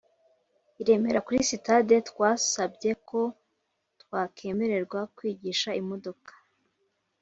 [0.79, 3.19] i remera kuri sitade twasabye ko
[4.01, 6.31] twakemererwa kwigisha imododoka